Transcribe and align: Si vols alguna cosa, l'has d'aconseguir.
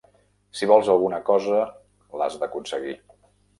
Si 0.59 0.69
vols 0.71 0.89
alguna 0.93 1.19
cosa, 1.27 1.61
l'has 2.23 2.41
d'aconseguir. 2.45 2.99